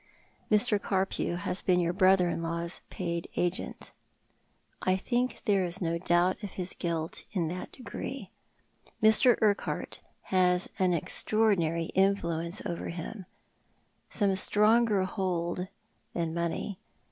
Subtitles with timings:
[0.51, 0.79] "Mr.
[0.81, 3.91] Carpew has been your brother in law's paid agent.
[4.81, 8.31] I think there is no doubt of his guilt in that degree.
[9.03, 9.37] Mr.
[9.43, 9.99] Urqu hart
[10.33, 13.27] has an extraordinary influence over him—
[14.09, 15.67] some stronger hold
[16.15, 16.79] than money.